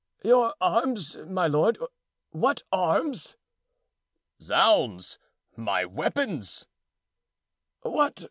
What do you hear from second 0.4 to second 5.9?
arms, my lord—what arms?" "Zounds! my